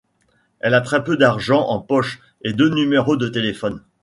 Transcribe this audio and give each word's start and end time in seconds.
Elle 0.61 0.73
a 0.73 0.81
très 0.81 1.03
peu 1.03 1.15
d'argent 1.15 1.61
en 1.67 1.79
poche 1.79 2.21
et 2.41 2.53
deux 2.53 2.71
numéros 2.73 3.17
de 3.17 3.27
téléphone. 3.29 3.83